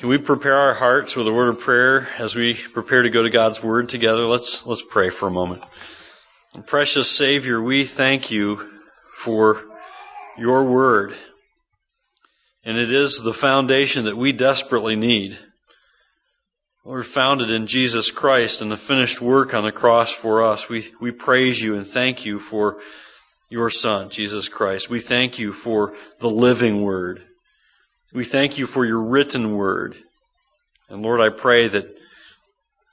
[0.00, 3.22] Can we prepare our hearts with a word of prayer as we prepare to go
[3.22, 4.26] to God's Word together?
[4.26, 5.62] Let's, let's pray for a moment.
[6.66, 8.68] Precious Savior, we thank you
[9.14, 9.62] for
[10.36, 11.14] your Word.
[12.64, 15.38] And it is the foundation that we desperately need.
[16.84, 20.90] Lord, founded in Jesus Christ and the finished work on the cross for us, we,
[21.00, 22.80] we praise you and thank you for
[23.48, 24.90] your Son, Jesus Christ.
[24.90, 27.22] We thank you for the living Word.
[28.14, 29.96] We thank you for your written word.
[30.88, 31.98] And Lord, I pray that,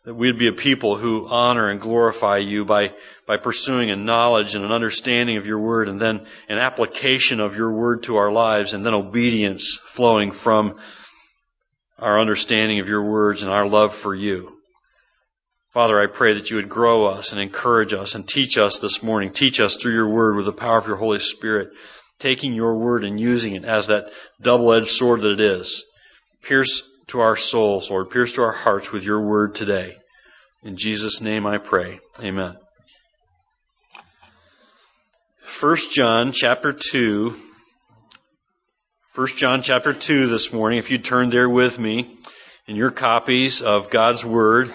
[0.04, 2.94] that we'd be a people who honor and glorify you by,
[3.28, 7.56] by pursuing a knowledge and an understanding of your word and then an application of
[7.56, 10.80] your word to our lives and then obedience flowing from
[12.00, 14.58] our understanding of your words and our love for you.
[15.74, 19.02] Father, I pray that you would grow us and encourage us and teach us this
[19.02, 19.32] morning.
[19.32, 21.72] Teach us through your word with the power of your Holy Spirit
[22.22, 24.12] taking your word and using it as that
[24.42, 25.84] double-edged sword that it is.
[26.44, 28.10] Pierce to our souls, Lord.
[28.10, 29.98] Pierce to our hearts with your word today.
[30.64, 32.00] In Jesus' name I pray.
[32.20, 32.56] Amen.
[35.60, 37.36] 1 John chapter 2.
[39.16, 42.16] 1 John chapter 2 this morning, if you'd turn there with me
[42.68, 44.72] in your copies of God's Word.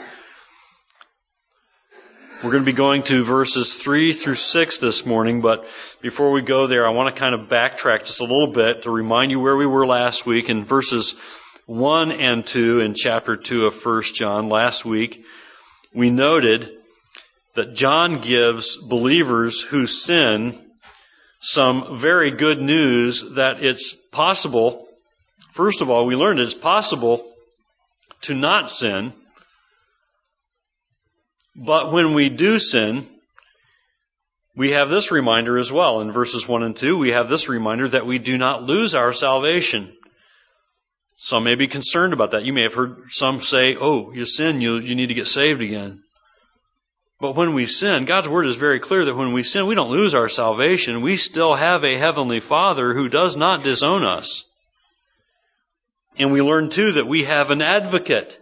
[2.47, 5.67] We're going to be going to verses 3 through 6 this morning, but
[6.01, 8.91] before we go there, I want to kind of backtrack just a little bit to
[8.93, 11.21] remind you where we were last week in verses
[11.67, 14.49] 1 and 2 in chapter 2 of 1 John.
[14.49, 15.25] Last week,
[15.93, 16.71] we noted
[17.55, 20.71] that John gives believers who sin
[21.41, 24.87] some very good news that it's possible,
[25.51, 27.29] first of all, we learned it's possible
[28.21, 29.13] to not sin
[31.57, 33.07] but when we do sin,
[34.55, 36.01] we have this reminder as well.
[36.01, 39.13] In verses 1 and 2, we have this reminder that we do not lose our
[39.13, 39.93] salvation.
[41.15, 42.45] Some may be concerned about that.
[42.45, 45.63] You may have heard some say, oh, you sin, you, you need to get saved
[45.63, 46.03] again.
[47.19, 49.91] But when we sin, God's word is very clear that when we sin, we don't
[49.91, 51.01] lose our salvation.
[51.01, 54.45] We still have a heavenly Father who does not disown us.
[56.19, 58.39] And we learn too that we have an advocate.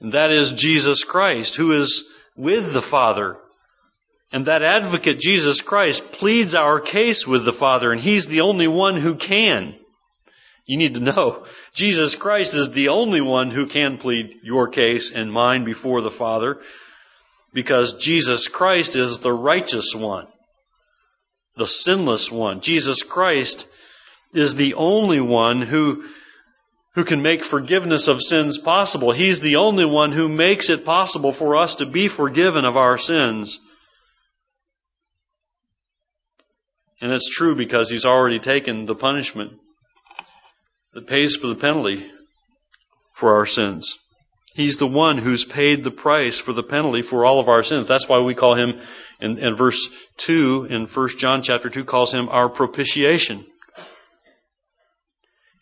[0.00, 2.04] And that is Jesus Christ, who is
[2.36, 3.38] with the Father.
[4.32, 8.68] And that advocate, Jesus Christ, pleads our case with the Father, and He's the only
[8.68, 9.74] one who can.
[10.66, 15.12] You need to know, Jesus Christ is the only one who can plead your case
[15.12, 16.60] and mine before the Father,
[17.52, 20.26] because Jesus Christ is the righteous one,
[21.54, 22.60] the sinless one.
[22.60, 23.68] Jesus Christ
[24.34, 26.04] is the only one who
[26.96, 29.12] who can make forgiveness of sins possible.
[29.12, 32.96] He's the only one who makes it possible for us to be forgiven of our
[32.96, 33.60] sins.
[37.02, 39.52] And it's true because He's already taken the punishment
[40.94, 42.10] that pays for the penalty
[43.12, 43.98] for our sins.
[44.54, 47.86] He's the one who's paid the price for the penalty for all of our sins.
[47.86, 48.80] That's why we call him,
[49.20, 53.44] in, verse 2 in 1 John chapter 2 calls him our propitiation.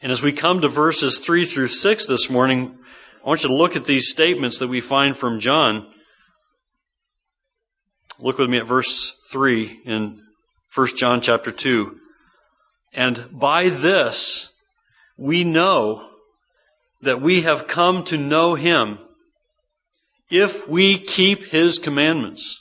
[0.04, 2.78] And as we come to verses 3 through 6 this morning,
[3.24, 5.90] I want you to look at these statements that we find from John.
[8.18, 10.22] Look with me at verse 3 in
[10.74, 11.98] 1 John chapter 2.
[12.92, 14.52] And by this
[15.16, 16.06] we know
[17.00, 18.98] that we have come to know him
[20.28, 22.60] if we keep his commandments.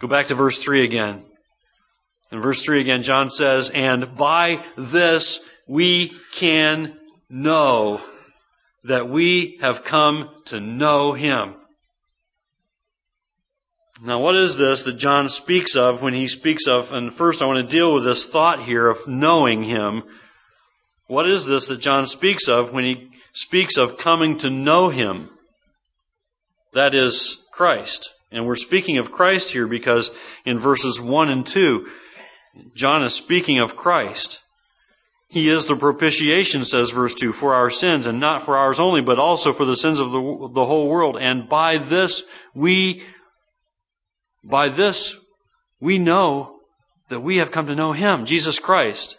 [0.00, 1.24] Go back to verse 3 again.
[2.30, 6.96] In verse 3 again, John says, And by this we can
[7.28, 8.00] know
[8.84, 11.54] that we have come to know him.
[14.00, 17.46] Now, what is this that John speaks of when he speaks of, and first I
[17.46, 20.04] want to deal with this thought here of knowing him.
[21.08, 25.30] What is this that John speaks of when he speaks of coming to know him?
[26.74, 28.10] That is Christ.
[28.30, 30.10] And we're speaking of Christ here because
[30.44, 31.88] in verses 1 and 2,
[32.74, 34.40] John is speaking of Christ.
[35.30, 39.02] He is the propitiation, says verse 2, for our sins, and not for ours only,
[39.02, 41.16] but also for the sins of the, the whole world.
[41.20, 42.22] And by this
[42.54, 43.02] we,
[44.42, 45.16] by this
[45.80, 46.60] we know
[47.08, 49.18] that we have come to know Him, Jesus Christ.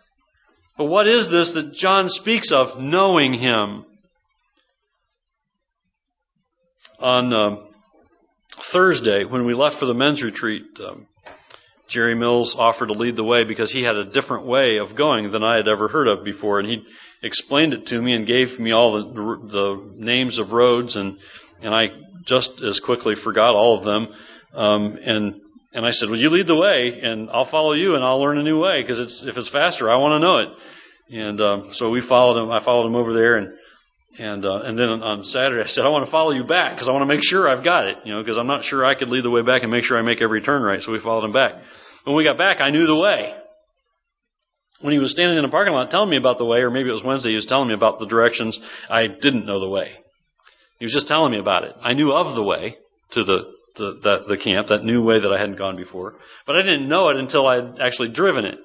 [0.80, 3.84] But what is this that John speaks of, knowing him?
[7.02, 7.58] On uh,
[8.52, 11.08] Thursday, when we left for the men's retreat, um,
[11.88, 15.32] Jerry Mills offered to lead the way because he had a different way of going
[15.32, 16.86] than I had ever heard of before, and he
[17.24, 21.18] explained it to me and gave me all the, the names of roads, and
[21.62, 21.92] and I
[22.24, 24.14] just as quickly forgot all of them,
[24.54, 25.42] um, and
[25.74, 28.38] and I said, "Well, you lead the way, and I'll follow you, and I'll learn
[28.38, 30.50] a new way because it's if it's faster, I want to know it."
[31.12, 32.52] And um, so we followed him.
[32.52, 33.54] I followed him over there, and
[34.18, 36.90] and uh, and then on Saturday, I said, I want to follow you back because
[36.90, 38.96] I want to make sure I've got it, you know, because I'm not sure I
[38.96, 40.82] could lead the way back and make sure I make every turn right.
[40.82, 41.62] So we followed him back.
[42.04, 43.36] When we got back, I knew the way.
[44.82, 46.90] When he was standing in the parking lot telling me about the way, or maybe
[46.90, 48.60] it was Wednesday, he was telling me about the directions,
[48.90, 49.98] I didn't know the way.
[50.80, 51.76] He was just telling me about it.
[51.82, 52.78] I knew of the way
[53.12, 56.16] to the the, the, the camp, that new way that I hadn't gone before,
[56.46, 58.60] but I didn't know it until I had actually driven it.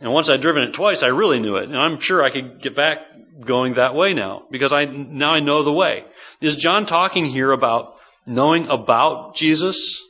[0.00, 1.64] And once I'd driven it twice, I really knew it.
[1.64, 3.00] And I'm sure I could get back
[3.40, 6.04] going that way now because I, now I know the way.
[6.40, 7.96] Is John talking here about
[8.26, 10.02] knowing about Jesus?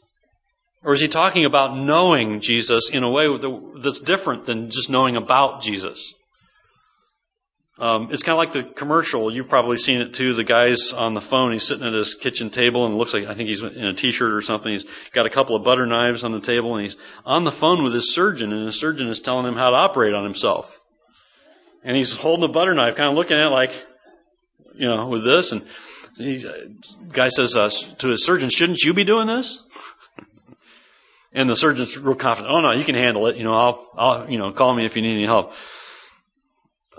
[0.84, 3.26] Or is he talking about knowing Jesus in a way
[3.80, 6.14] that's different than just knowing about Jesus?
[7.80, 9.32] Um, it's kind of like the commercial.
[9.32, 10.34] You've probably seen it too.
[10.34, 11.52] The guy's on the phone.
[11.52, 14.32] He's sitting at his kitchen table and looks like, I think he's in a t-shirt
[14.32, 14.72] or something.
[14.72, 17.84] He's got a couple of butter knives on the table and he's on the phone
[17.84, 20.80] with his surgeon and his surgeon is telling him how to operate on himself.
[21.84, 23.72] And he's holding a butter knife, kind of looking at it like,
[24.74, 25.52] you know, with this.
[25.52, 25.64] And
[26.16, 26.74] the
[27.12, 29.62] guy says uh, to his surgeon, shouldn't you be doing this?
[31.32, 32.52] and the surgeon's real confident.
[32.52, 33.36] Oh no, you can handle it.
[33.36, 35.54] You know, I'll, I'll, you know, call me if you need any help.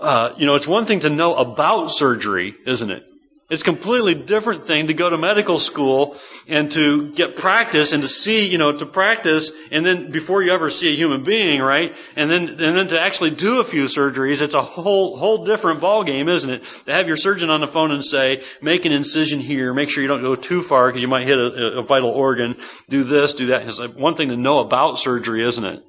[0.00, 3.04] Uh, you know, it's one thing to know about surgery, isn't it?
[3.50, 6.16] It's a completely different thing to go to medical school
[6.46, 10.52] and to get practice and to see, you know, to practice and then before you
[10.52, 11.96] ever see a human being, right?
[12.14, 15.80] And then, and then to actually do a few surgeries, it's a whole, whole different
[15.80, 16.62] ball game, isn't it?
[16.86, 20.02] To have your surgeon on the phone and say, make an incision here, make sure
[20.02, 22.56] you don't go too far because you might hit a, a vital organ,
[22.88, 23.62] do this, do that.
[23.62, 25.84] It's like one thing to know about surgery, isn't it?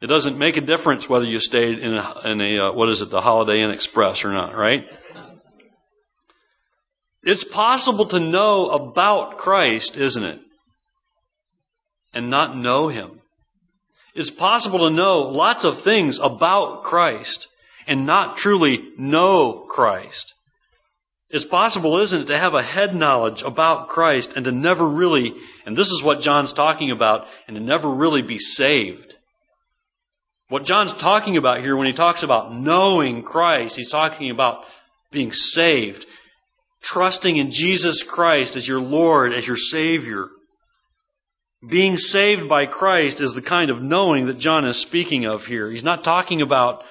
[0.00, 3.00] It doesn't make a difference whether you stayed in a, in a uh, what is
[3.00, 4.84] it, the Holiday Inn Express or not, right?
[7.22, 10.40] It's possible to know about Christ, isn't it?
[12.12, 13.20] And not know Him.
[14.14, 17.48] It's possible to know lots of things about Christ
[17.86, 20.34] and not truly know Christ.
[21.28, 25.34] It's possible, isn't it, to have a head knowledge about Christ and to never really,
[25.64, 29.14] and this is what John's talking about, and to never really be saved.
[30.48, 34.64] What John's talking about here when he talks about knowing Christ, he's talking about
[35.10, 36.06] being saved,
[36.82, 40.28] trusting in Jesus Christ as your Lord, as your Savior.
[41.66, 45.68] Being saved by Christ is the kind of knowing that John is speaking of here.
[45.68, 46.84] He's not talking about,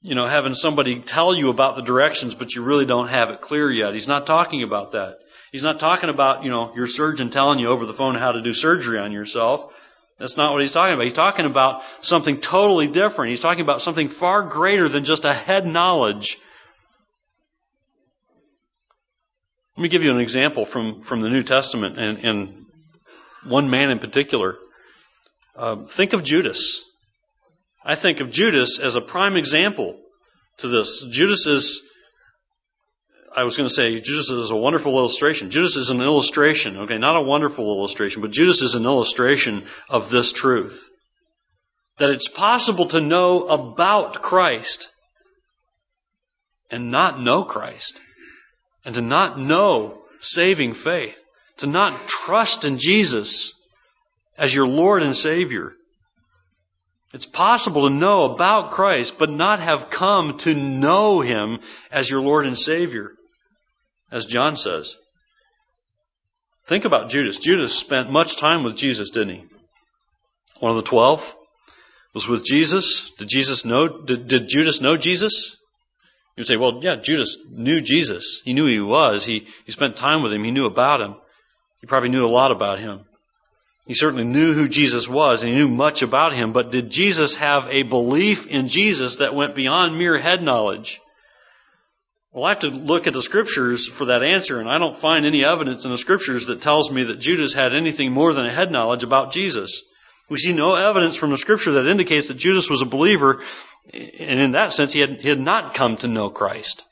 [0.00, 3.40] you know, having somebody tell you about the directions, but you really don't have it
[3.40, 3.94] clear yet.
[3.94, 5.18] He's not talking about that.
[5.50, 8.42] He's not talking about, you know, your surgeon telling you over the phone how to
[8.42, 9.72] do surgery on yourself.
[10.18, 11.04] That's not what he's talking about.
[11.04, 13.30] He's talking about something totally different.
[13.30, 16.38] He's talking about something far greater than just a head knowledge.
[19.76, 22.66] Let me give you an example from, from the New Testament and, and
[23.46, 24.56] one man in particular.
[25.54, 26.82] Uh, think of Judas.
[27.84, 30.00] I think of Judas as a prime example
[30.58, 31.06] to this.
[31.10, 31.87] Judas is
[33.36, 35.50] I was going to say Judas is a wonderful illustration.
[35.50, 40.10] Judas is an illustration, okay, not a wonderful illustration, but Judas is an illustration of
[40.10, 40.88] this truth.
[41.98, 44.88] That it's possible to know about Christ
[46.70, 48.00] and not know Christ.
[48.84, 51.22] And to not know saving faith.
[51.58, 53.52] To not trust in Jesus
[54.36, 55.72] as your Lord and Savior.
[57.12, 61.58] It's possible to know about Christ, but not have come to know Him
[61.90, 63.12] as your Lord and Savior
[64.10, 64.96] as John says.
[66.66, 67.38] Think about Judas.
[67.38, 69.44] Judas spent much time with Jesus, didn't he?
[70.60, 71.34] One of the twelve
[72.14, 73.10] was with Jesus.
[73.12, 74.02] Did Jesus know?
[74.02, 75.56] Did, did Judas know Jesus?
[76.36, 78.40] You would say, well, yeah, Judas knew Jesus.
[78.44, 79.24] He knew who he was.
[79.24, 80.44] He, he spent time with him.
[80.44, 81.16] He knew about him.
[81.80, 83.00] He probably knew a lot about him.
[83.88, 86.52] He certainly knew who Jesus was and he knew much about him.
[86.52, 91.00] But did Jesus have a belief in Jesus that went beyond mere head knowledge?
[92.38, 95.26] Well, I have to look at the scriptures for that answer, and I don't find
[95.26, 98.52] any evidence in the scriptures that tells me that Judas had anything more than a
[98.52, 99.82] head knowledge about Jesus.
[100.30, 103.42] We see no evidence from the scripture that indicates that Judas was a believer,
[103.92, 106.84] and in that sense, he had, he had not come to know Christ.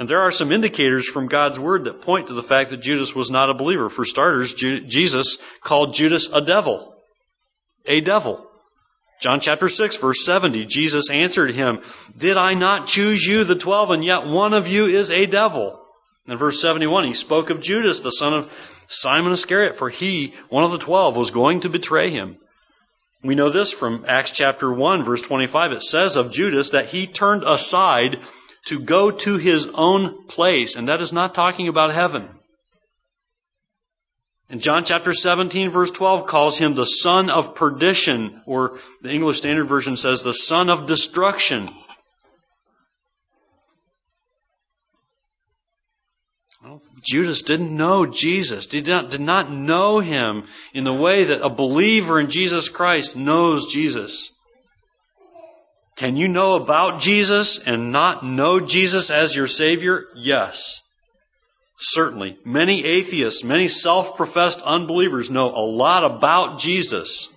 [0.00, 3.14] And there are some indicators from God's word that point to the fact that Judas
[3.14, 3.88] was not a believer.
[3.88, 6.92] For starters, Jesus called Judas a devil.
[7.86, 8.50] A devil.
[9.22, 11.78] John chapter 6 verse 70, Jesus answered him,
[12.18, 15.80] Did I not choose you, the twelve, and yet one of you is a devil?
[16.26, 18.52] In verse 71, he spoke of Judas, the son of
[18.88, 22.36] Simon Iscariot, for he, one of the twelve, was going to betray him.
[23.22, 25.70] We know this from Acts chapter 1 verse 25.
[25.70, 28.18] It says of Judas that he turned aside
[28.66, 32.28] to go to his own place, and that is not talking about heaven.
[34.52, 39.38] And John chapter 17 verse 12 calls him the son of perdition, or the English
[39.38, 41.70] Standard Version says the son of destruction.
[46.62, 50.44] Well, Judas didn't know Jesus, did not, did not know him
[50.74, 54.32] in the way that a believer in Jesus Christ knows Jesus.
[55.96, 60.04] Can you know about Jesus and not know Jesus as your Savior?
[60.14, 60.81] Yes.
[61.78, 62.38] Certainly.
[62.44, 67.28] Many atheists, many self professed unbelievers know a lot about Jesus,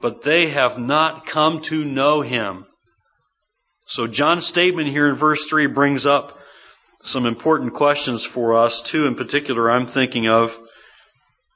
[0.00, 2.66] but they have not come to know him.
[3.86, 6.38] So John's statement here in verse 3 brings up
[7.02, 8.82] some important questions for us.
[8.82, 10.58] Two in particular I'm thinking of.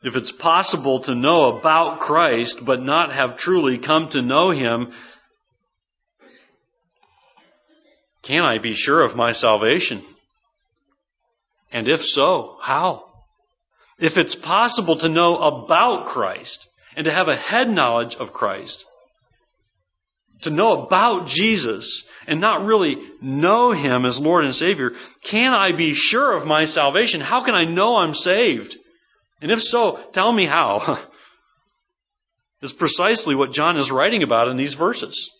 [0.02, 4.92] If it's possible to know about Christ but not have truly come to know him,
[8.22, 10.02] can I be sure of my salvation?
[11.72, 13.04] And if so, how?
[13.98, 18.84] If it's possible to know about Christ and to have a head knowledge of Christ,
[20.42, 25.72] to know about Jesus and not really know Him as Lord and Savior, can I
[25.72, 27.20] be sure of my salvation?
[27.20, 28.76] How can I know I'm saved?
[29.42, 30.98] And if so, tell me how.
[32.62, 35.30] is precisely what John is writing about in these verses.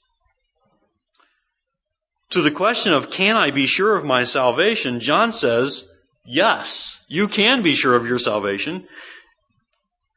[2.31, 5.91] To the question of can I be sure of my salvation, John says,
[6.25, 8.87] Yes, you can be sure of your salvation.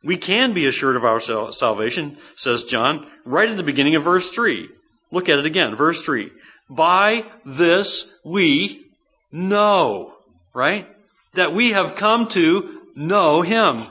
[0.04, 4.32] We can be assured of our salvation, says John, right at the beginning of verse
[4.32, 4.70] 3.
[5.12, 6.30] Look at it again, verse 3.
[6.70, 8.86] By this we
[9.32, 10.14] know,
[10.54, 10.88] right?
[11.36, 13.84] That we have come to know Him.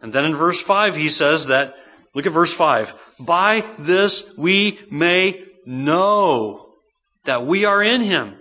[0.00, 1.76] And then in verse 5 he says that,
[2.14, 2.92] look at verse 5.
[3.20, 6.74] By this we may know
[7.24, 8.34] that we are in Him.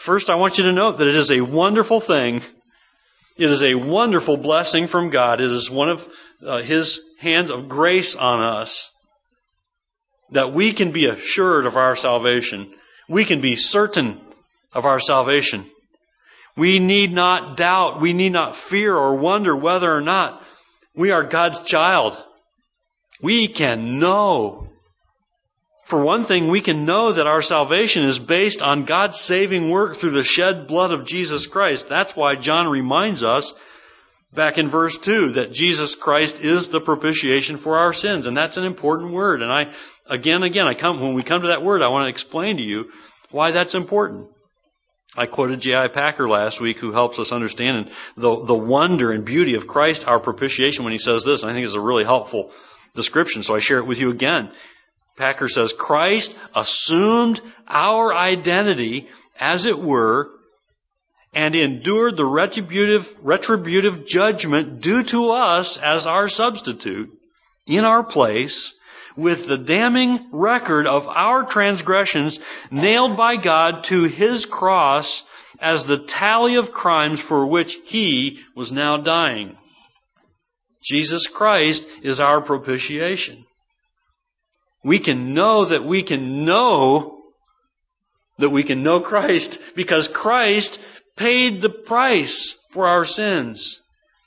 [0.00, 2.40] First, I want you to note that it is a wonderful thing.
[3.36, 5.42] It is a wonderful blessing from God.
[5.42, 6.08] It is one of
[6.42, 8.90] uh, His hands of grace on us
[10.30, 12.72] that we can be assured of our salvation.
[13.10, 14.18] We can be certain
[14.72, 15.66] of our salvation.
[16.56, 18.00] We need not doubt.
[18.00, 20.42] We need not fear or wonder whether or not
[20.94, 22.16] we are God's child.
[23.20, 24.69] We can know
[25.90, 29.96] for one thing, we can know that our salvation is based on God's saving work
[29.96, 31.88] through the shed blood of Jesus Christ.
[31.88, 33.52] That's why John reminds us
[34.32, 38.28] back in verse 2 that Jesus Christ is the propitiation for our sins.
[38.28, 39.42] And that's an important word.
[39.42, 39.72] And I,
[40.06, 42.62] again, again, I come, when we come to that word, I want to explain to
[42.62, 42.90] you
[43.30, 44.28] why that's important.
[45.16, 45.88] I quoted J.I.
[45.88, 50.20] Packer last week, who helps us understand the, the wonder and beauty of Christ, our
[50.20, 51.42] propitiation, when he says this.
[51.42, 52.52] I think it's a really helpful
[52.94, 54.52] description, so I share it with you again.
[55.20, 59.06] Packer says, Christ assumed our identity,
[59.38, 60.30] as it were,
[61.34, 67.10] and endured the retributive, retributive judgment due to us as our substitute
[67.66, 68.74] in our place
[69.14, 75.22] with the damning record of our transgressions nailed by God to his cross
[75.60, 79.54] as the tally of crimes for which he was now dying.
[80.82, 83.44] Jesus Christ is our propitiation.
[84.82, 87.22] We can know that we can know
[88.38, 90.80] that we can know Christ because Christ
[91.16, 93.80] paid the price for our sins.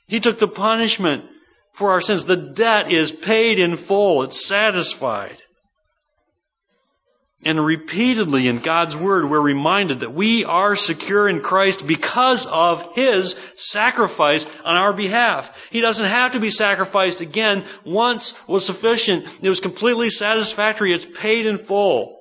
[0.06, 1.24] He took the punishment
[1.72, 2.24] for our sins.
[2.24, 4.22] The debt is paid in full.
[4.22, 5.42] It's satisfied.
[7.46, 12.94] And repeatedly in God's Word, we're reminded that we are secure in Christ because of
[12.94, 15.68] His sacrifice on our behalf.
[15.70, 17.64] He doesn't have to be sacrificed again.
[17.84, 19.26] Once was sufficient.
[19.42, 20.94] It was completely satisfactory.
[20.94, 22.18] It's paid in full.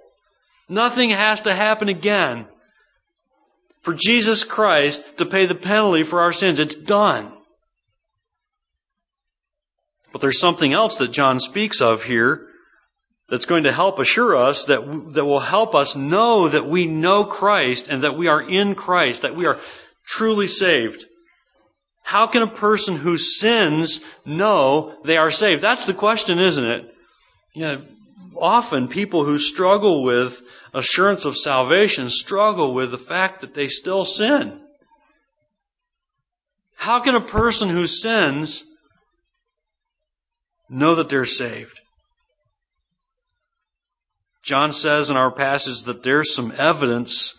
[0.68, 2.46] Nothing has to happen again
[3.82, 6.60] for Jesus Christ to pay the penalty for our sins.
[6.60, 7.32] It's done.
[10.12, 12.48] But there's something else that John speaks of here
[13.30, 17.24] that's going to help assure us that, that will help us know that we know
[17.24, 19.60] Christ and that we are in Christ, that we are
[20.06, 21.06] truly saved.
[22.04, 25.62] How can a person who sins know they are saved?
[25.62, 26.94] That's the question, isn't it?
[27.54, 27.82] You know,
[28.36, 30.42] often people who struggle with
[30.74, 34.60] assurance of salvation struggle with the fact that they still sin.
[36.76, 38.66] How can a person who sins
[40.70, 41.80] know that they're saved?
[44.44, 47.38] John says in our passage that there's some evidence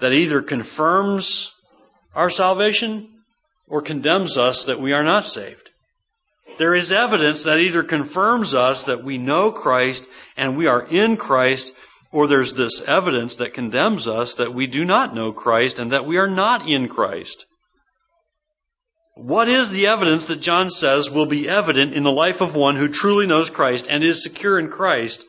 [0.00, 1.52] that either confirms
[2.14, 3.08] our salvation
[3.68, 5.70] or condemns us that we are not saved.
[6.58, 11.16] There is evidence that either confirms us that we know Christ and we are in
[11.16, 11.72] Christ,
[12.12, 16.06] or there's this evidence that condemns us that we do not know Christ and that
[16.06, 17.46] we are not in Christ.
[19.14, 22.76] What is the evidence that John says will be evident in the life of one
[22.76, 25.24] who truly knows Christ and is secure in Christ?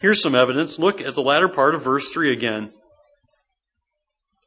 [0.00, 0.78] Here's some evidence.
[0.78, 2.72] Look at the latter part of verse 3 again.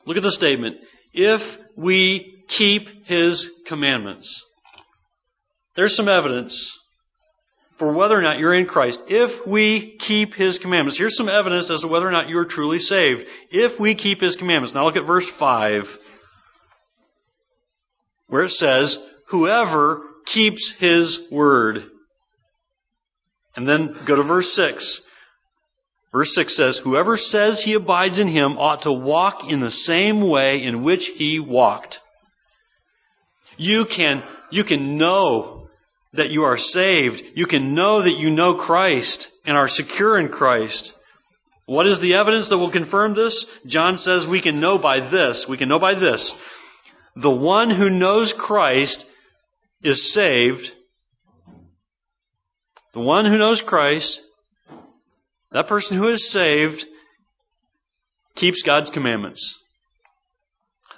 [0.05, 0.77] Look at the statement.
[1.13, 4.45] If we keep his commandments.
[5.75, 6.77] There's some evidence
[7.77, 9.01] for whether or not you're in Christ.
[9.07, 10.97] If we keep his commandments.
[10.97, 13.27] Here's some evidence as to whether or not you're truly saved.
[13.51, 14.73] If we keep his commandments.
[14.73, 15.99] Now look at verse 5
[18.29, 21.83] where it says, whoever keeps his word.
[23.55, 25.01] And then go to verse 6.
[26.11, 30.21] Verse 6 says, Whoever says he abides in him ought to walk in the same
[30.21, 32.01] way in which he walked.
[33.57, 35.69] You can, you can know
[36.13, 37.23] that you are saved.
[37.35, 40.93] You can know that you know Christ and are secure in Christ.
[41.65, 43.45] What is the evidence that will confirm this?
[43.67, 45.47] John says we can know by this.
[45.47, 46.35] We can know by this
[47.15, 49.05] the one who knows Christ
[49.83, 50.73] is saved.
[52.93, 54.21] The one who knows Christ,
[55.51, 56.85] that person who is saved,
[58.35, 59.55] keeps God's commandments.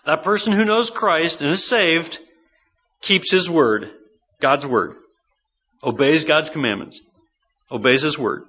[0.05, 2.19] That person who knows Christ and is saved
[3.01, 3.91] keeps His word,
[4.39, 4.95] God's word,
[5.83, 7.01] obeys God's commandments,
[7.69, 8.43] obeys His word.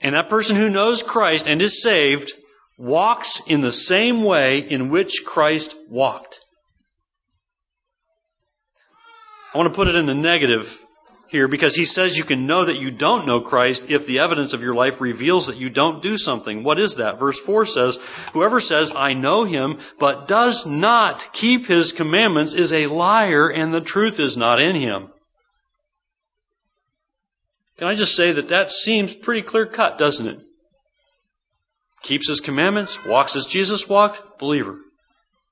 [0.00, 2.32] And that person who knows Christ and is saved
[2.78, 6.40] walks in the same way in which Christ walked.
[9.54, 10.78] I want to put it in the negative
[11.28, 14.52] here because he says you can know that you don't know Christ if the evidence
[14.52, 16.62] of your life reveals that you don't do something.
[16.62, 17.18] What is that?
[17.18, 17.98] Verse 4 says,
[18.32, 23.72] Whoever says, I know him, but does not keep his commandments is a liar and
[23.72, 25.08] the truth is not in him.
[27.78, 30.40] Can I just say that that seems pretty clear cut, doesn't it?
[32.02, 34.78] Keeps his commandments, walks as Jesus walked, believer.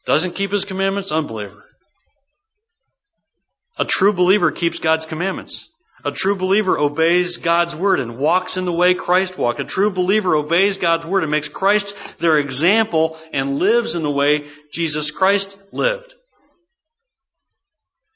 [0.07, 1.65] Doesn't keep his commandments, unbeliever.
[3.79, 5.69] A true believer keeps God's commandments.
[6.05, 9.59] A true believer obeys God's word and walks in the way Christ walked.
[9.61, 14.11] A true believer obeys God's word and makes Christ their example and lives in the
[14.11, 16.13] way Jesus Christ lived.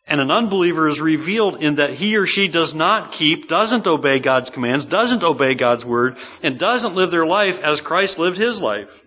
[0.06, 4.20] And an unbeliever is revealed in that he or she does not keep, doesn't obey
[4.20, 8.60] God's commands, doesn't obey God's word, and doesn't live their life as Christ lived his
[8.60, 9.04] life.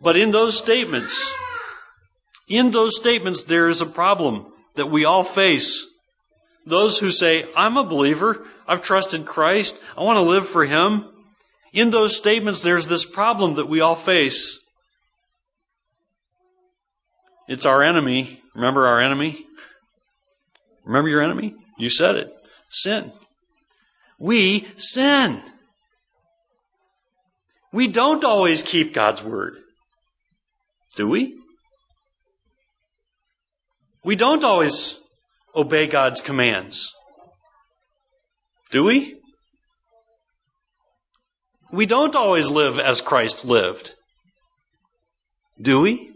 [0.00, 1.34] But in those statements,
[2.48, 5.86] in those statements, there is a problem that we all face.
[6.64, 11.04] Those who say, I'm a believer, I've trusted Christ, I want to live for Him.
[11.72, 14.60] In those statements, there's this problem that we all face.
[17.48, 18.40] It's our enemy.
[18.54, 19.44] Remember our enemy?
[20.84, 21.54] Remember your enemy?
[21.78, 22.32] You said it.
[22.68, 23.12] Sin.
[24.18, 25.42] We sin.
[27.72, 29.58] We don't always keep God's word.
[30.96, 31.36] Do we?
[34.06, 35.02] We don't always
[35.52, 36.94] obey God's commands.
[38.70, 39.16] Do we?
[41.72, 43.92] We don't always live as Christ lived.
[45.60, 46.12] Do we?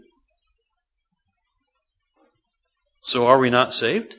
[3.01, 4.15] So are we not saved?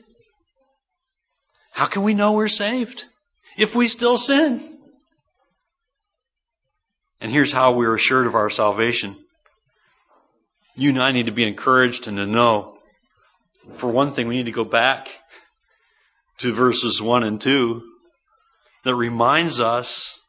[1.71, 3.05] How can we know we're saved
[3.57, 4.61] if we still sin?
[7.19, 9.15] And here's how we're assured of our salvation.
[10.75, 12.72] You and I need to be encouraged and to know.
[13.71, 15.07] For one thing, we need to go back
[16.39, 17.81] to verses 1 and 2
[18.83, 20.19] that reminds us,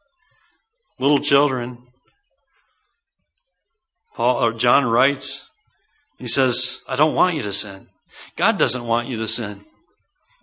[0.98, 1.78] little children,
[4.14, 5.48] Paul or John writes,
[6.18, 7.88] he says, I don't want you to sin.
[8.36, 9.64] God doesn't want you to sin.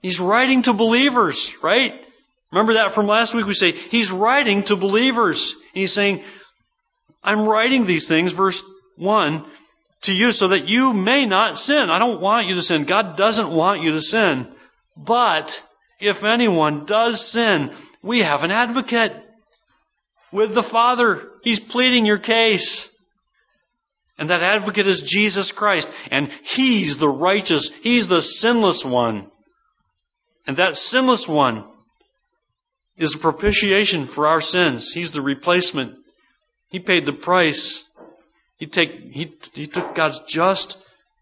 [0.01, 1.93] He's writing to believers, right?
[2.51, 3.45] Remember that from last week?
[3.45, 5.53] We say, He's writing to believers.
[5.53, 6.21] And he's saying,
[7.23, 8.63] I'm writing these things, verse
[8.97, 9.45] 1,
[10.01, 11.89] to you so that you may not sin.
[11.89, 12.85] I don't want you to sin.
[12.85, 14.51] God doesn't want you to sin.
[14.97, 15.63] But
[15.99, 19.13] if anyone does sin, we have an advocate
[20.31, 21.29] with the Father.
[21.43, 22.89] He's pleading your case.
[24.17, 25.89] And that advocate is Jesus Christ.
[26.09, 29.29] And He's the righteous, He's the sinless one.
[30.47, 31.63] And that sinless one
[32.97, 34.91] is a propitiation for our sins.
[34.91, 35.97] He's the replacement.
[36.69, 37.85] He paid the price.
[38.61, 40.77] He, take, he, he took God's just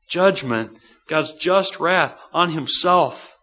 [0.10, 3.34] judgment, God's just wrath on Himself.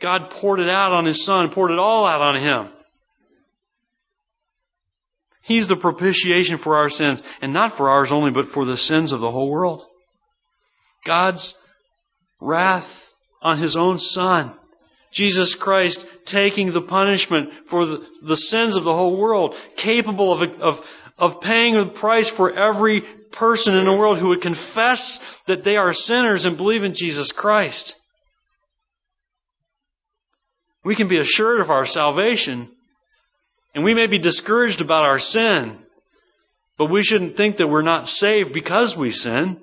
[0.00, 2.68] God poured it out on His Son, poured it all out on Him.
[5.40, 9.12] He's the propitiation for our sins, and not for ours only, but for the sins
[9.12, 9.82] of the whole world.
[11.06, 11.54] God's
[12.38, 13.10] wrath
[13.40, 14.52] on His own Son.
[15.10, 20.42] Jesus Christ taking the punishment for the, the sins of the whole world, capable of,
[20.60, 25.62] of, of paying the price for every person in the world who would confess that
[25.62, 27.94] they are sinners and believe in Jesus Christ.
[30.82, 32.68] We can be assured of our salvation,
[33.74, 35.76] and we may be discouraged about our sin,
[36.78, 39.60] but we shouldn't think that we're not saved because we sin.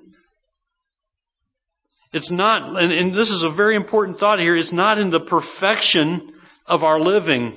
[2.12, 5.20] It's not, and, and this is a very important thought here, it's not in the
[5.20, 6.32] perfection
[6.66, 7.54] of our living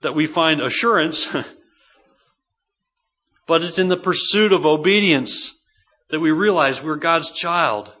[0.00, 1.32] that we find assurance,
[3.46, 5.52] but it's in the pursuit of obedience
[6.10, 7.92] that we realize we're God's child.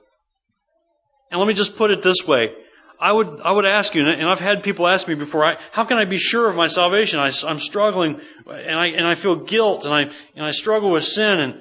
[1.30, 2.54] And let me just put it this way.
[3.00, 5.84] I would, I would ask you, and I've had people ask me before, I, how
[5.84, 7.18] can I be sure of my salvation?
[7.18, 10.02] I, am struggling, and I, and I feel guilt, and I,
[10.36, 11.60] and I struggle with sin, and,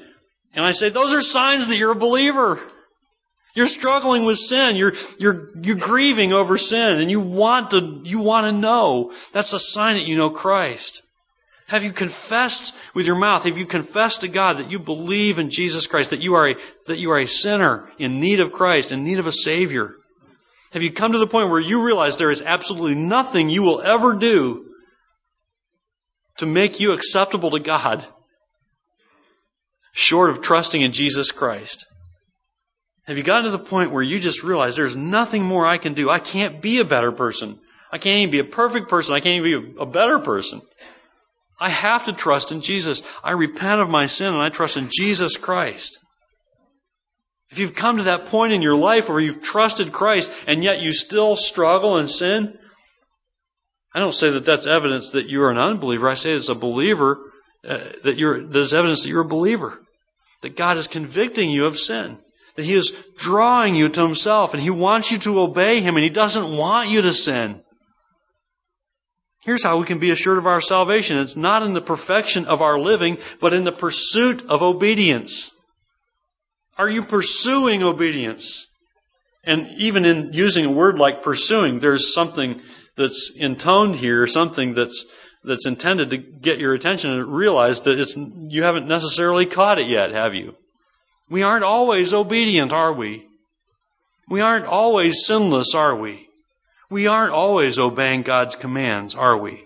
[0.53, 2.59] and I say, those are signs that you're a believer.
[3.55, 4.75] You're struggling with sin.
[4.75, 9.13] You're, you're, you're grieving over sin and you want to, you want to know.
[9.31, 11.02] That's a sign that you know Christ.
[11.73, 13.45] Have you confessed with your mouth?
[13.45, 16.55] Have you confessed to God that you believe in Jesus Christ, that you are a,
[16.85, 19.95] that you are a sinner in need of Christ, in need of a Savior?
[20.73, 23.81] Have you come to the point where you realize there is absolutely nothing you will
[23.81, 24.67] ever do
[26.37, 28.05] to make you acceptable to God
[29.93, 31.87] short of trusting in Jesus Christ?
[33.05, 35.95] Have you gotten to the point where you just realize there's nothing more I can
[35.95, 36.11] do?
[36.11, 37.57] I can't be a better person.
[37.91, 39.15] I can't even be a perfect person.
[39.15, 40.61] I can't even be a better person.
[41.59, 43.03] I have to trust in Jesus.
[43.23, 45.99] I repent of my sin and I trust in Jesus Christ.
[47.51, 50.81] If you've come to that point in your life where you've trusted Christ and yet
[50.81, 52.57] you still struggle in sin,
[53.93, 56.09] I don't say that that's evidence that you're an unbeliever.
[56.09, 57.19] I say it's a believer
[57.65, 59.79] uh, that you're, there's evidence that you're a believer.
[60.41, 62.17] That God is convicting you of sin.
[62.55, 66.03] That He is drawing you to Himself and He wants you to obey Him and
[66.03, 67.62] He doesn't want you to sin.
[69.43, 71.17] Here's how we can be assured of our salvation.
[71.17, 75.51] It's not in the perfection of our living, but in the pursuit of obedience.
[76.77, 78.67] Are you pursuing obedience?
[79.43, 82.61] And even in using a word like pursuing, there's something
[82.95, 85.05] that's intoned here, something that's
[85.43, 89.87] that's intended to get your attention and realize that it's you haven't necessarily caught it
[89.87, 90.55] yet, have you?
[91.29, 93.27] We aren't always obedient, are we?
[94.29, 96.29] We aren't always sinless, are we?
[96.93, 99.65] We aren't always obeying God's commands, are we?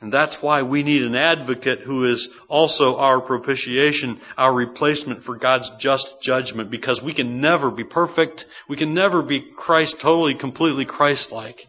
[0.00, 5.36] And that's why we need an advocate who is also our propitiation, our replacement for
[5.36, 8.46] God's just judgment, because we can never be perfect.
[8.68, 11.68] We can never be Christ, totally, completely Christ like.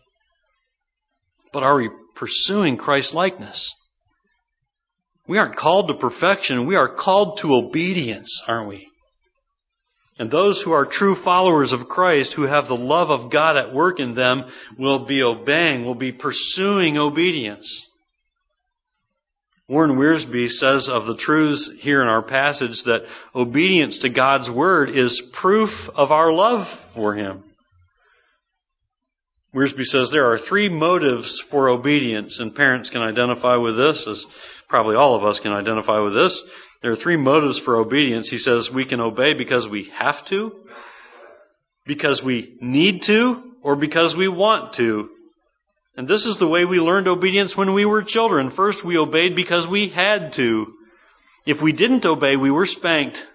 [1.54, 3.76] But are we pursuing Christ likeness?
[5.28, 6.66] We aren't called to perfection.
[6.66, 8.89] We are called to obedience, aren't we?
[10.20, 13.74] And those who are true followers of Christ, who have the love of God at
[13.74, 14.46] work in them,
[14.78, 17.90] will be obeying, will be pursuing obedience.
[19.70, 24.90] Warren Wiersbe says of the truths here in our passage that obedience to God's word
[24.90, 27.44] is proof of our love for Him.
[29.54, 34.26] Wiersbe says there are three motives for obedience, and parents can identify with this, as
[34.68, 36.44] probably all of us can identify with this.
[36.82, 38.30] There are three motives for obedience.
[38.30, 40.56] He says we can obey because we have to,
[41.86, 45.10] because we need to, or because we want to.
[45.98, 48.50] And this is the way we learned obedience when we were children.
[48.50, 50.74] First, we obeyed because we had to.
[51.46, 53.28] If we didn't obey, we were spanked.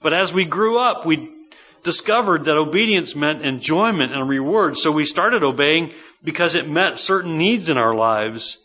[0.00, 1.30] But as we grew up, we
[1.82, 7.36] discovered that obedience meant enjoyment and reward, so we started obeying because it met certain
[7.36, 8.63] needs in our lives.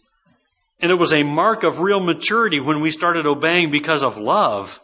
[0.79, 4.79] And it was a mark of real maturity when we started obeying because of love.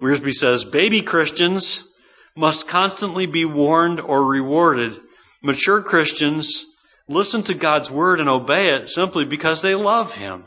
[0.00, 1.86] Wiersbe says, baby Christians
[2.34, 4.98] must constantly be warned or rewarded.
[5.42, 6.64] Mature Christians
[7.08, 10.44] listen to God's word and obey it simply because they love Him.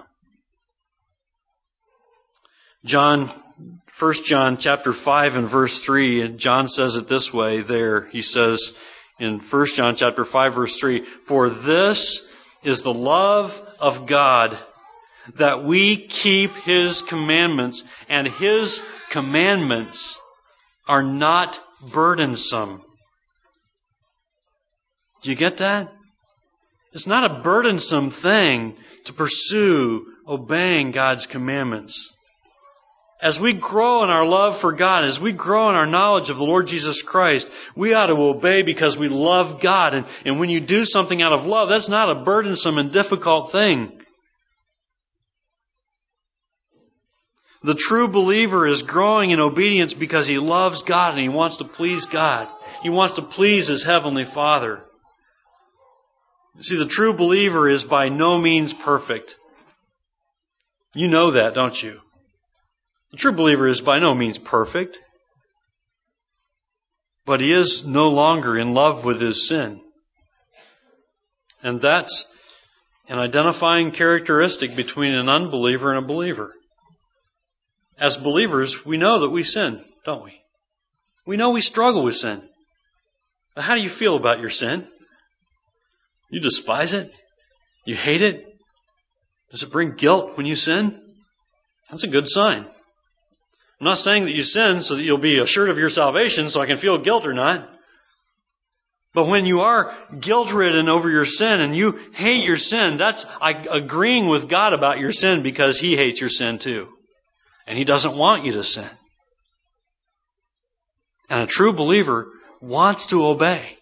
[2.84, 3.30] John
[3.98, 8.08] 1 John chapter 5 and verse 3, John says it this way there.
[8.08, 8.78] He says
[9.20, 12.28] in 1 John chapter 5 verse 3, For this
[12.66, 14.58] is the love of God,
[15.36, 20.20] that we keep His commandments, and His commandments
[20.88, 21.60] are not
[21.92, 22.82] burdensome.
[25.22, 25.92] Do you get that?
[26.94, 28.76] It's not a burdensome thing
[29.06, 32.15] to pursue obeying God's commandments.
[33.22, 36.38] As we grow in our love for God, as we grow in our knowledge of
[36.38, 39.94] the Lord Jesus Christ, we ought to obey because we love God.
[39.94, 43.52] And, and when you do something out of love, that's not a burdensome and difficult
[43.52, 44.02] thing.
[47.64, 51.66] The true believer is growing in obedience because he loves God and he wants to
[51.66, 52.48] please God.
[52.84, 54.84] He wants to please his heavenly Father.
[56.60, 59.38] See, the true believer is by no means perfect.
[60.94, 62.02] You know that, don't you?
[63.16, 65.00] The true believer is by no means perfect,
[67.24, 69.80] but he is no longer in love with his sin.
[71.64, 72.30] And that's
[73.08, 76.54] an identifying characteristic between an unbeliever and a believer.
[77.98, 80.42] As believers, we know that we sin, don't we?
[81.26, 82.44] We know we struggle with sin.
[83.56, 84.90] But how do you feel about your sin?
[86.30, 87.16] You despise it?
[87.86, 88.44] You hate it?
[89.52, 91.02] Does it bring guilt when you sin?
[91.90, 92.68] That's a good sign.
[93.80, 96.62] I'm not saying that you sin so that you'll be assured of your salvation so
[96.62, 97.70] I can feel guilt or not.
[99.14, 103.26] But when you are guilt ridden over your sin and you hate your sin, that's
[103.42, 106.90] agreeing with God about your sin because He hates your sin too.
[107.66, 108.90] And He doesn't want you to sin.
[111.30, 112.28] And a true believer
[112.62, 113.78] wants to obey.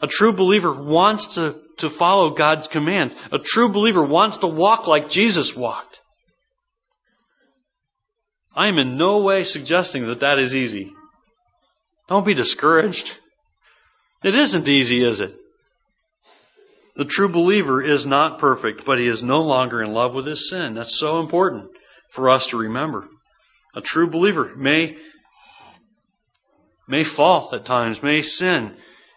[0.00, 3.16] A true believer wants to, to follow God's commands.
[3.32, 6.00] A true believer wants to walk like Jesus walked.
[8.56, 10.94] I am in no way suggesting that that is easy.
[12.08, 13.16] Don't be discouraged.
[14.24, 15.36] It isn't easy, is it?
[16.96, 20.48] The true believer is not perfect, but he is no longer in love with his
[20.48, 20.74] sin.
[20.74, 21.68] That's so important
[22.08, 23.06] for us to remember.
[23.74, 24.96] A true believer may,
[26.88, 28.74] may fall at times, may sin,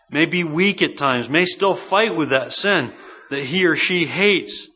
[0.09, 2.91] may be weak at times, may still fight with that sin
[3.29, 4.67] that he or she hates.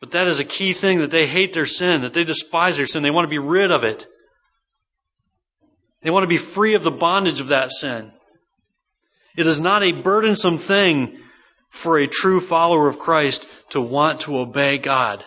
[0.00, 2.86] But that is a key thing that they hate their sin, that they despise their
[2.86, 3.02] sin.
[3.02, 4.06] They want to be rid of it.
[6.02, 8.10] They want to be free of the bondage of that sin.
[9.36, 11.18] It is not a burdensome thing
[11.68, 15.22] for a true follower of Christ to want to obey God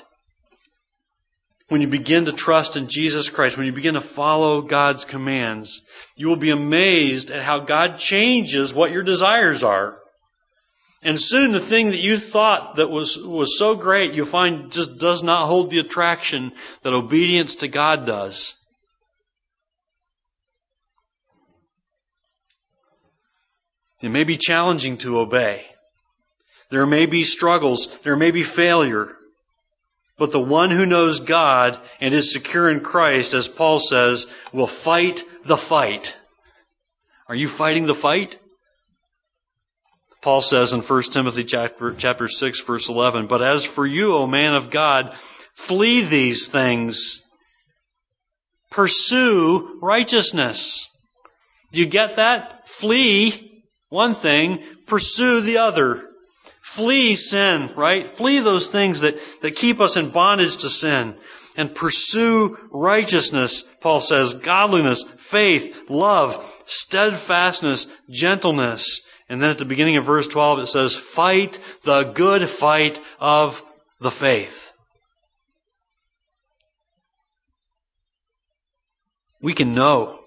[1.73, 5.81] when you begin to trust in Jesus Christ, when you begin to follow God's commands,
[6.15, 9.97] you will be amazed at how God changes what your desires are.
[11.03, 14.99] And soon the thing that you thought that was, was so great, you'll find just
[14.99, 18.55] does not hold the attraction that obedience to God does.
[24.01, 25.65] It may be challenging to obey.
[26.69, 27.99] There may be struggles.
[27.99, 29.15] There may be failure.
[30.17, 34.67] But the one who knows God and is secure in Christ, as Paul says, will
[34.67, 36.15] fight the fight.
[37.27, 38.37] Are you fighting the fight?
[40.23, 44.25] Paul says in 1 Timothy chapter, chapter 6 verse 11, But as for you, O
[44.25, 45.13] man of God,
[45.53, 47.21] flee these things.
[48.71, 50.89] Pursue righteousness.
[51.73, 52.69] Do you get that?
[52.69, 56.09] Flee one thing, pursue the other.
[56.61, 58.09] Flee sin, right?
[58.09, 61.15] Flee those things that, that keep us in bondage to sin.
[61.57, 69.01] And pursue righteousness, Paul says, godliness, faith, love, steadfastness, gentleness.
[69.29, 73.63] And then at the beginning of verse 12 it says, fight the good fight of
[73.99, 74.71] the faith.
[79.41, 80.19] We can know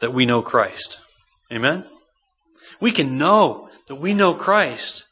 [0.00, 0.98] that we know Christ.
[1.52, 1.84] Amen?
[2.80, 5.04] We can know that we know Christ.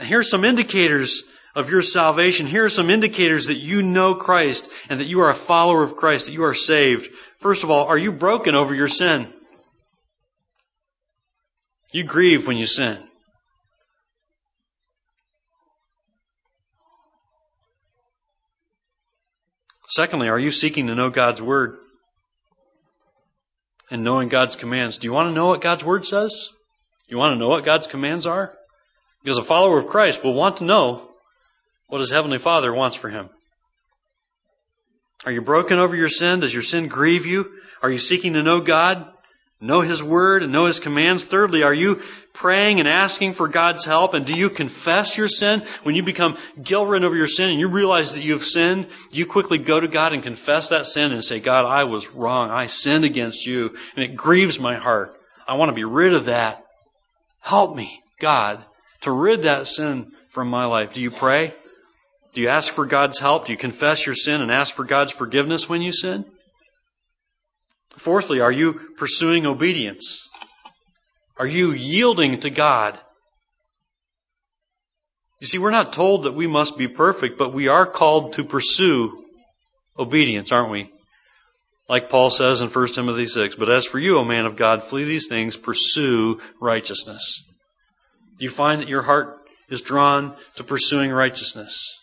[0.00, 2.46] Here are some indicators of your salvation.
[2.46, 5.96] Here are some indicators that you know Christ and that you are a follower of
[5.96, 7.10] Christ, that you are saved.
[7.40, 9.32] First of all, are you broken over your sin?
[11.92, 12.98] You grieve when you sin.
[19.88, 21.78] Secondly, are you seeking to know God's Word
[23.90, 24.98] and knowing God's commands?
[24.98, 26.50] Do you want to know what God's Word says?
[27.08, 28.54] You want to know what God's commands are?
[29.22, 31.08] Because a follower of Christ will want to know
[31.86, 33.30] what his Heavenly Father wants for him.
[35.24, 36.40] Are you broken over your sin?
[36.40, 37.50] Does your sin grieve you?
[37.82, 39.10] Are you seeking to know God,
[39.60, 41.24] know His Word, and know His commands?
[41.24, 44.14] Thirdly, are you praying and asking for God's help?
[44.14, 45.62] And do you confess your sin?
[45.82, 49.26] When you become guilt-ridden over your sin and you realize that you have sinned, you
[49.26, 52.50] quickly go to God and confess that sin and say, God, I was wrong.
[52.50, 55.14] I sinned against you, and it grieves my heart.
[55.46, 56.64] I want to be rid of that.
[57.40, 58.64] Help me, God,
[59.00, 60.94] to rid that sin from my life.
[60.94, 61.54] Do you pray?
[62.34, 63.46] Do you ask for God's help?
[63.46, 66.24] Do you confess your sin and ask for God's forgiveness when you sin?
[67.96, 70.28] Fourthly, are you pursuing obedience?
[71.36, 72.98] Are you yielding to God?
[75.40, 78.44] You see, we're not told that we must be perfect, but we are called to
[78.44, 79.24] pursue
[79.98, 80.90] obedience, aren't we?
[81.88, 84.84] Like Paul says in 1 Timothy 6, but as for you, O man of God,
[84.84, 87.42] flee these things, pursue righteousness.
[88.38, 91.98] Do you find that your heart is drawn to pursuing righteousness?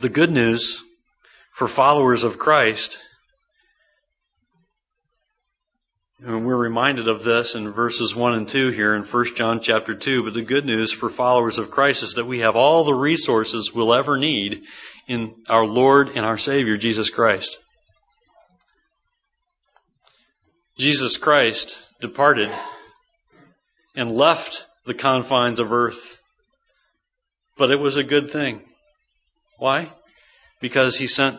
[0.00, 0.82] The good news
[1.60, 2.98] for followers of Christ,
[6.24, 9.94] and we're reminded of this in verses 1 and 2 here in 1 John chapter
[9.94, 12.94] 2, but the good news for followers of Christ is that we have all the
[12.94, 14.64] resources we'll ever need
[15.06, 17.58] in our Lord and our Savior, Jesus Christ.
[20.78, 22.48] Jesus Christ departed
[23.94, 26.18] and left the confines of earth,
[27.58, 28.62] but it was a good thing.
[29.58, 29.90] Why?
[30.60, 31.38] Because he sent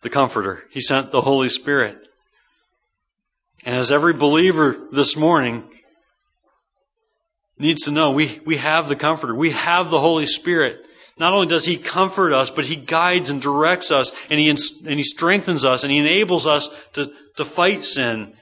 [0.00, 1.98] the Comforter, he sent the Holy Spirit.
[3.64, 5.64] And as every believer this morning
[7.58, 10.84] needs to know, we, we have the Comforter, we have the Holy Spirit.
[11.18, 14.58] Not only does He comfort us, but He guides and directs us, and He, and
[14.94, 18.32] he strengthens us, and He enables us to, to fight sin.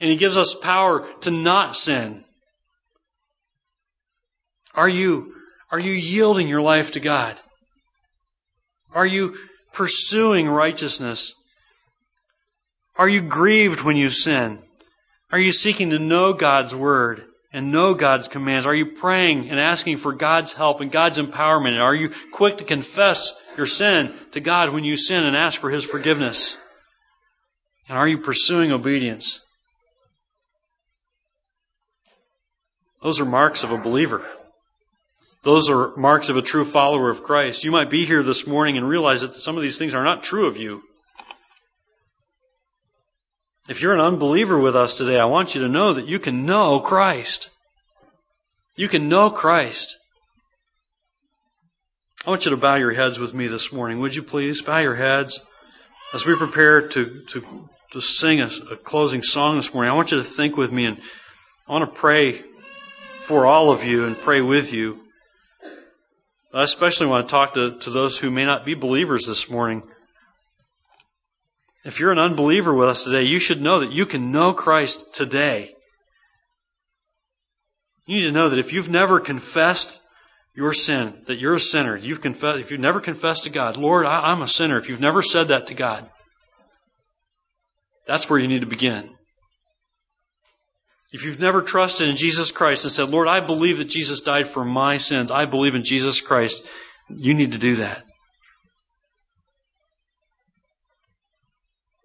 [0.00, 2.24] And He gives us power to not sin.
[4.74, 5.34] Are you,
[5.70, 7.36] are you yielding your life to God?
[8.94, 9.36] Are you
[9.72, 11.34] pursuing righteousness?
[12.96, 14.58] Are you grieved when you sin?
[15.32, 17.24] Are you seeking to know God's Word?
[17.52, 18.66] and know God's commands?
[18.66, 21.80] Are you praying and asking for God's help and God's empowerment?
[21.80, 25.70] Are you quick to confess your sin to God when you sin and ask for
[25.70, 26.56] His forgiveness?
[27.88, 29.40] And are you pursuing obedience?
[33.02, 34.24] Those are marks of a believer.
[35.42, 37.64] Those are marks of a true follower of Christ.
[37.64, 40.22] You might be here this morning and realize that some of these things are not
[40.22, 40.82] true of you.
[43.68, 46.44] If you're an unbeliever with us today, I want you to know that you can
[46.44, 47.50] know Christ.
[48.76, 49.96] You can know Christ.
[52.26, 54.00] I want you to bow your heads with me this morning.
[54.00, 55.40] Would you please bow your heads
[56.12, 59.90] as we prepare to, to, to sing a, a closing song this morning?
[59.90, 60.98] I want you to think with me and
[61.66, 62.42] I want to pray
[63.20, 65.00] for all of you and pray with you.
[66.52, 69.84] I especially want to talk to, to those who may not be believers this morning.
[71.84, 75.14] If you're an unbeliever with us today, you should know that you can know Christ
[75.14, 75.74] today.
[78.06, 80.00] You need to know that if you've never confessed
[80.54, 84.04] your sin, that you're a sinner, you've confessed, if you've never confessed to God, Lord,
[84.04, 86.10] I, I'm a sinner, if you've never said that to God,
[88.06, 89.16] that's where you need to begin.
[91.12, 94.46] If you've never trusted in Jesus Christ and said, Lord, I believe that Jesus died
[94.46, 96.64] for my sins, I believe in Jesus Christ,
[97.08, 98.04] you need to do that.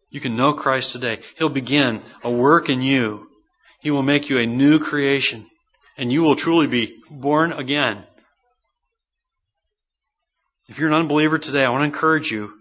[0.09, 1.19] You can know Christ today.
[1.37, 3.27] He'll begin a work in you.
[3.81, 5.45] He will make you a new creation,
[5.97, 8.01] and you will truly be born again.
[10.67, 12.53] If you're an unbeliever today, I want to encourage you.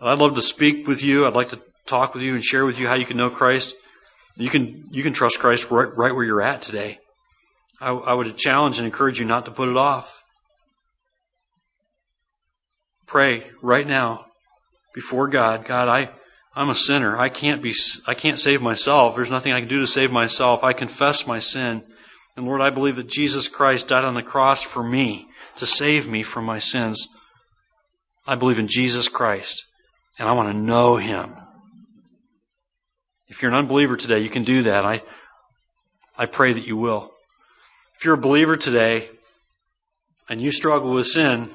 [0.00, 1.26] I'd love to speak with you.
[1.26, 3.76] I'd like to talk with you and share with you how you can know Christ.
[4.36, 6.98] You can you can trust Christ right, right where you're at today.
[7.80, 10.22] I, I would challenge and encourage you not to put it off.
[13.06, 14.26] Pray right now
[14.94, 16.10] before God, God, I,
[16.54, 17.16] I'm a sinner.
[17.18, 17.74] I can't be,
[18.06, 19.16] I can't save myself.
[19.16, 20.64] There's nothing I can do to save myself.
[20.64, 21.82] I confess my sin.
[22.36, 26.08] And Lord, I believe that Jesus Christ died on the cross for me to save
[26.08, 27.08] me from my sins.
[28.26, 29.64] I believe in Jesus Christ
[30.18, 31.34] and I want to know Him.
[33.32, 34.84] If you're an unbeliever today, you can do that.
[34.84, 35.00] I,
[36.18, 37.10] I pray that you will.
[37.96, 39.08] If you're a believer today
[40.28, 41.48] and you struggle with sin,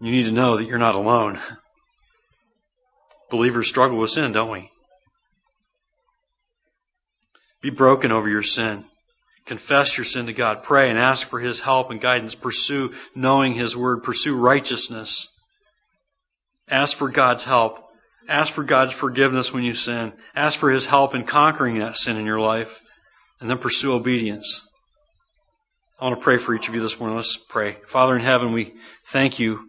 [0.00, 1.38] you need to know that you're not alone.
[3.30, 4.70] Believers struggle with sin, don't we?
[7.60, 8.86] Be broken over your sin.
[9.44, 10.62] Confess your sin to God.
[10.62, 12.34] Pray and ask for His help and guidance.
[12.34, 14.02] Pursue knowing His Word.
[14.02, 15.28] Pursue righteousness.
[16.70, 17.84] Ask for God's help.
[18.28, 20.12] Ask for God's forgiveness when you sin.
[20.36, 22.80] Ask for His help in conquering that sin in your life.
[23.40, 24.62] And then pursue obedience.
[25.98, 27.16] I want to pray for each of you this morning.
[27.16, 27.76] Let's pray.
[27.86, 28.74] Father in heaven, we
[29.06, 29.68] thank you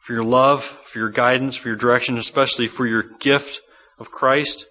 [0.00, 3.60] for your love, for your guidance, for your direction, especially for your gift
[3.98, 4.66] of Christ.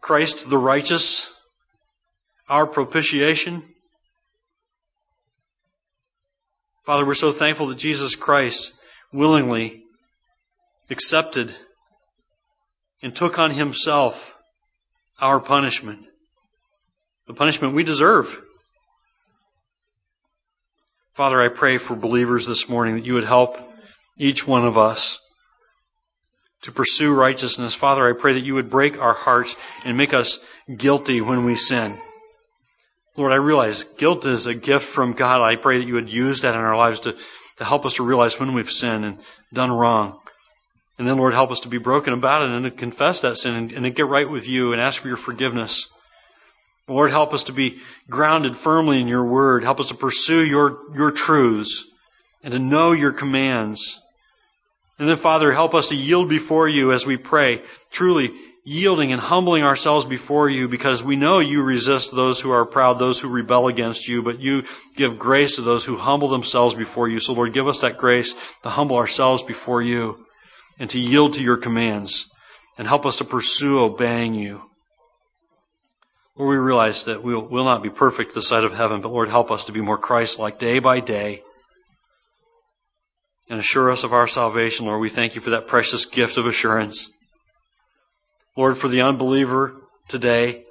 [0.00, 1.32] Christ the righteous,
[2.48, 3.62] our propitiation.
[6.86, 8.72] Father, we're so thankful that Jesus Christ
[9.12, 9.83] willingly
[10.90, 11.54] accepted
[13.02, 14.34] and took on himself
[15.20, 16.00] our punishment,
[17.26, 18.40] the punishment we deserve.
[21.14, 23.58] Father, I pray for believers this morning that you would help
[24.18, 25.20] each one of us
[26.62, 27.74] to pursue righteousness.
[27.74, 29.54] Father, I pray that you would break our hearts
[29.84, 31.96] and make us guilty when we sin.
[33.16, 35.40] Lord, I realize guilt is a gift from God.
[35.40, 37.16] I pray that you would use that in our lives to,
[37.58, 39.18] to help us to realize when we've sinned and
[39.52, 40.18] done wrong.
[40.98, 43.54] And then, Lord, help us to be broken about it and to confess that sin
[43.54, 45.88] and, and to get right with you and ask for your forgiveness.
[46.86, 47.78] Lord, help us to be
[48.08, 49.64] grounded firmly in your word.
[49.64, 51.84] Help us to pursue your, your truths
[52.42, 54.00] and to know your commands.
[54.98, 58.32] And then, Father, help us to yield before you as we pray, truly
[58.64, 62.98] yielding and humbling ourselves before you because we know you resist those who are proud,
[62.98, 64.62] those who rebel against you, but you
[64.94, 67.18] give grace to those who humble themselves before you.
[67.18, 70.24] So, Lord, give us that grace to humble ourselves before you
[70.78, 72.30] and to yield to your commands
[72.78, 74.62] and help us to pursue obeying you.
[76.36, 79.28] Lord, we realize that we'll, we'll not be perfect the sight of heaven, but Lord,
[79.28, 81.42] help us to be more Christ like day by day
[83.48, 84.86] and assure us of our salvation.
[84.86, 87.08] Lord, we thank you for that precious gift of assurance.
[88.56, 89.74] Lord, for the unbeliever
[90.08, 90.64] today,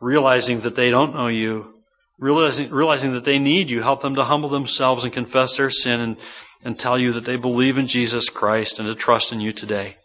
[0.00, 1.73] realizing that they don't know you,
[2.18, 6.00] realizing, realizing that they need you, help them to humble themselves and confess their sin
[6.00, 6.16] and,
[6.62, 9.96] and tell you that they believe in Jesus Christ and to trust in you today.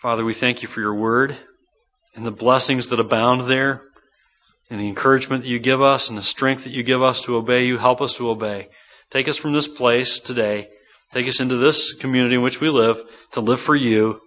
[0.00, 1.34] Father, we thank you for your word
[2.14, 3.82] and the blessings that abound there
[4.70, 7.36] and the encouragement that you give us and the strength that you give us to
[7.36, 7.78] obey you.
[7.78, 8.68] Help us to obey.
[9.10, 10.68] Take us from this place today.
[11.12, 13.00] Take us into this community in which we live
[13.32, 14.20] to live for you,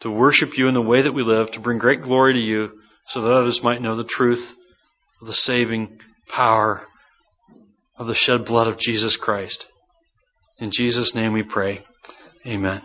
[0.00, 2.80] to worship you in the way that we live, to bring great glory to you
[3.06, 4.54] so that others might know the truth
[5.20, 6.86] of the saving power
[7.96, 9.66] of the shed blood of Jesus Christ.
[10.58, 11.80] In Jesus' name we pray.
[12.46, 12.82] Amen.